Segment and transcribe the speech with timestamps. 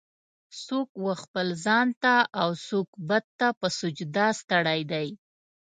[0.65, 2.13] "څوک و خپل ځان ته
[2.43, 5.07] اوڅوک بت ته په سجده ستړی دی.